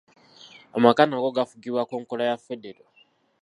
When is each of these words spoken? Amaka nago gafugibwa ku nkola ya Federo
Amaka 0.77 1.01
nago 1.05 1.29
gafugibwa 1.37 1.81
ku 1.89 1.95
nkola 2.01 2.23
ya 2.29 2.37
Federo 2.45 2.81